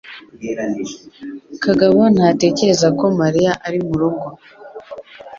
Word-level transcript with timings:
kagabo 1.63 2.01
ntatekereza 2.15 2.87
ko 2.99 3.05
Mariya 3.19 3.51
ari 3.67 3.79
murugo. 3.87 4.27